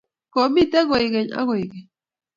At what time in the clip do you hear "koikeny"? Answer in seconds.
0.89-1.29, 1.47-1.87